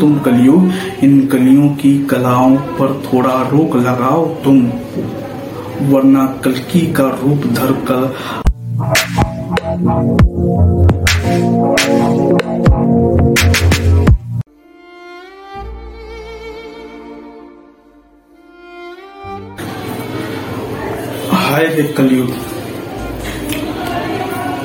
[0.00, 0.70] तुम कलयुग
[1.02, 4.60] इन कलियों की कलाओं पर थोड़ा रोक लगाओ तुम,
[5.88, 8.14] वरना कलकी का रूप धर कर
[21.96, 22.30] कलयुग।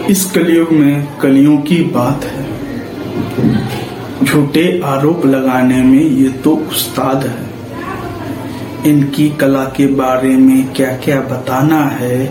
[0.09, 2.52] इस कलयुग में कलियों की बात है।
[4.23, 7.51] झूठे आरोप लगाने में ये तो उस्ताद है।
[8.85, 12.25] इनकी कला के बारे में क्या क्या बताना है?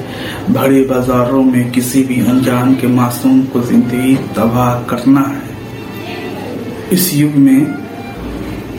[0.50, 5.40] भरे बाजारों में किसी भी अनजान के मासूम को ज़िंदगी तबाह करना है।
[6.92, 7.64] इस युग में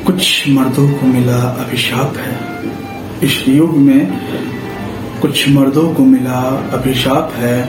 [0.05, 2.37] कुछ मर्दों को मिला अभिशाप है।
[3.23, 4.19] इस युग में
[5.21, 6.39] कुछ मर्दों को मिला
[6.73, 7.59] अभिशाप है।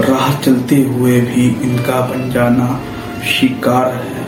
[0.00, 2.80] राह चलते हुए भी इनका बन जाना
[3.26, 4.25] शिकार है।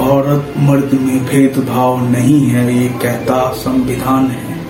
[0.00, 4.60] औरत मर्द में भेदभाव नहीं है, ये कहता संविधान है।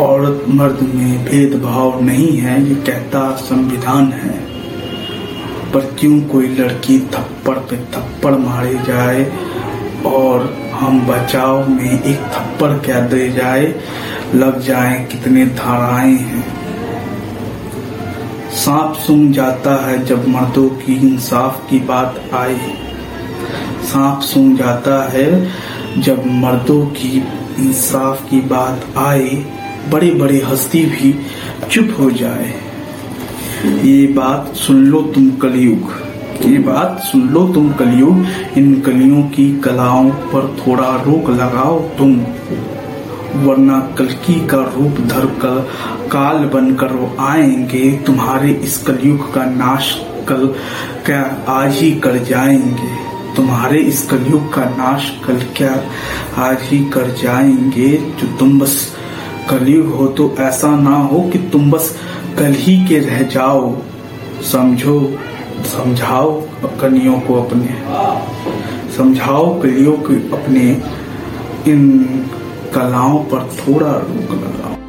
[0.00, 4.38] औरत मर्द में भेदभाव नहीं है, ये कहता संविधान है।
[5.72, 9.32] पर क्यों कोई लड़की थप्पड़ पे थप्पड़ मारे जाए
[10.06, 13.74] और हम बचाव में एक थप्पड़ क्या दे जाए?
[14.34, 16.44] लग जाए कितने धाराएँ हैं।
[18.50, 22.91] सांप सुन जाता है जब मर्दों की इंसाफ की बात आए।
[23.84, 25.50] सांप सुन जाता है।
[25.98, 27.24] जब मर्दों की,
[27.58, 29.44] इंसाफ की बात आए
[29.90, 31.18] बड़े बड़े हस्ती भी
[31.70, 32.54] चुप हो जाए।
[33.66, 35.92] ये बात सुन लो तुम कलयुग।
[36.46, 38.26] ये बात सुन लो तुम कलयुग।
[38.58, 42.20] इन कलियों की कलाओं पर थोड़ा रोक लगाओ तुम।
[43.34, 45.68] वरना कलकी का रूप धर कर
[46.12, 50.54] काल बनकर आएँगे। तुम्हारे इस कलयुग का नाश कल
[51.06, 55.84] क्या आज ही कर जाएँगे। तुम्हारे इस कलयुग का नाश कल क्या
[56.36, 57.88] आज ही कर जाएँगे?
[57.96, 58.96] जो तुम बस
[59.50, 61.96] कलयुग हो तो ऐसा ना हो कि तुम बस
[62.38, 63.76] कल ही के रह जाओ।
[64.52, 65.18] समझो,
[65.64, 66.40] समझाओ
[66.80, 67.82] कलियों को अपने।
[68.96, 70.82] समझाओ कलियों को अपने।
[71.72, 71.98] इन
[72.74, 74.81] कलाओं पर थोड़ा रोक लगाओ।